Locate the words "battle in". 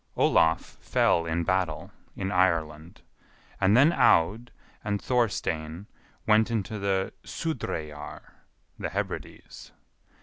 1.43-2.31